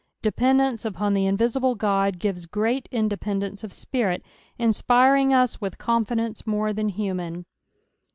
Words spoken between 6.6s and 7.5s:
than human.